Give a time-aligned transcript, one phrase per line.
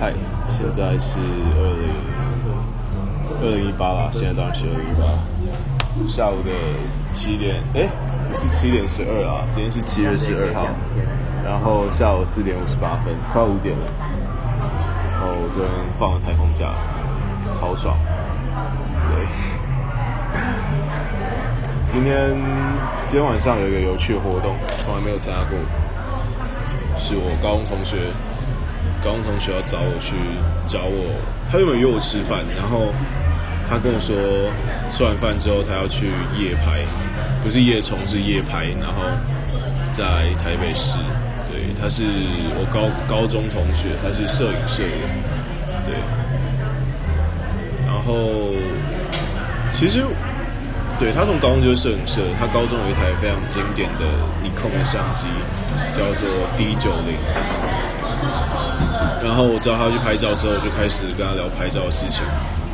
[0.00, 0.14] 嗨，
[0.48, 1.18] 现在是
[1.54, 1.92] 二零
[3.42, 5.04] 二零一八啦，现在当然是二零一八，
[6.08, 6.50] 下午的
[7.12, 7.86] 七点，哎，
[8.30, 10.66] 不是七点十二啊，今天是七月十二号，
[11.44, 13.84] 然后下午四点五十八分，快五点了，
[15.12, 16.72] 然后我这边放了台风假，
[17.60, 17.94] 超爽，
[19.12, 19.26] 对，
[21.92, 22.30] 今天
[23.08, 25.58] 今天晚上有一个有趣的活动，从来没有参加过，
[26.98, 27.96] 是我高中同学。
[29.04, 30.14] 高中同学要找我去
[30.68, 31.10] 找我，
[31.50, 32.94] 他原本约我吃饭，然后
[33.68, 34.14] 他跟我说
[34.92, 36.06] 吃完饭之后他要去
[36.38, 36.86] 夜拍，
[37.42, 39.02] 不是夜冲是夜拍，然后
[39.90, 40.94] 在台北市。
[41.50, 42.04] 对，他是
[42.54, 44.94] 我高高中同学，他是摄影社的。
[45.84, 45.98] 对，
[47.84, 48.54] 然后
[49.72, 50.04] 其实
[51.02, 54.06] 对他从高中就是摄影社，他高中有一台非常经典的
[54.40, 55.26] 尼康的相机，
[55.90, 57.18] 叫做 D 九零。
[59.18, 62.22] 然后我知道他去拍照之后，就开始跟他聊拍照的事情。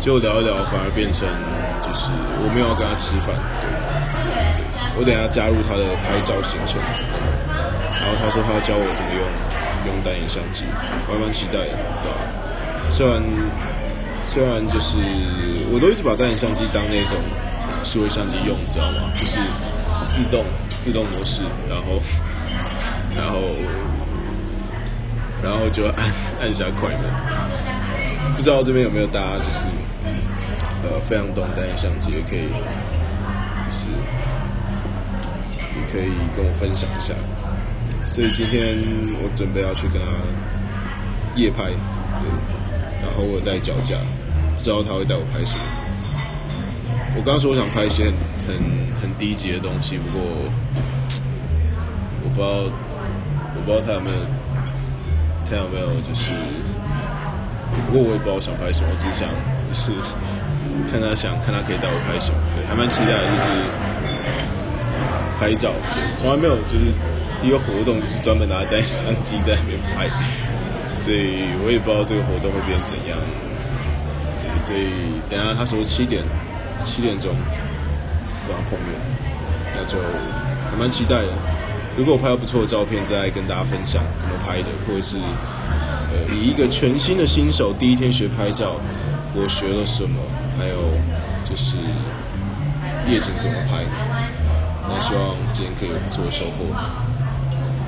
[0.00, 1.28] 结果聊一聊，反而变成
[1.84, 2.08] 就是
[2.40, 3.36] 我没有要跟他吃饭。
[3.60, 3.68] 对，
[4.96, 6.80] 我等下加入他的拍照行程。
[6.80, 9.20] 然后他说他要教我怎么用
[9.92, 10.64] 用单眼相机，
[11.08, 12.16] 我还蛮期待的，对吧？
[12.88, 13.20] 虽然
[14.24, 14.96] 虽然就是
[15.68, 17.20] 我都一直把单眼相机当那种
[17.84, 19.12] 数位相机用，你知道吗？
[19.14, 19.38] 就是
[20.08, 22.00] 自动自动模式，然后
[23.16, 23.54] 然后。
[25.42, 25.94] 然后就按
[26.40, 27.00] 按下快门，
[28.34, 29.66] 不知道这边有没有大家就是
[30.82, 33.90] 呃非常懂单眼相机，也可以就是
[35.76, 37.12] 也可以跟我分享一下。
[38.06, 38.78] 所以今天
[39.22, 40.08] 我准备要去跟他
[41.36, 41.64] 夜拍，
[43.02, 43.98] 然后我带脚架，
[44.56, 45.62] 不知道他会带我拍什么。
[47.16, 48.12] 我刚说我想拍一些很
[48.46, 48.54] 很
[49.02, 50.20] 很低级的东西，不过
[52.24, 52.46] 我不知道
[53.54, 54.16] 我不知道他有没有。
[55.46, 56.30] 他有没有，就是，
[57.84, 59.28] 不过我也不知道我想拍什么，我只是想，
[59.68, 59.92] 就是
[60.88, 63.68] 看他想看他可以带我拍什么，对，还蛮期待的，就是
[65.36, 65.68] 拍照，
[66.16, 66.88] 从来没有就是
[67.44, 70.08] 一个活动就是专门拿单相机在那边拍，
[70.96, 73.20] 所以我也不知道这个活动会变怎样，
[74.56, 76.24] 所以等下他说七点
[76.84, 77.34] 七点钟
[78.46, 78.94] 跟他碰面，
[79.74, 79.98] 那就
[80.70, 81.28] 还蛮期待的。
[81.96, 88.74] 如果我拍到不错的照片，再来跟大家分享怎么拍的，或者是呃，以一个全新的新手第一天学拍照，
[89.34, 90.20] 我学了什么，
[90.58, 90.76] 还有
[91.48, 91.76] 就是
[93.08, 93.84] 夜景怎么拍。
[94.86, 96.66] 那希望今天可以有不错的收获，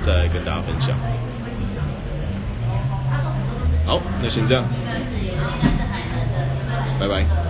[0.00, 0.96] 再跟大家分享。
[3.86, 4.64] 好，那先这样，
[6.98, 7.49] 拜拜。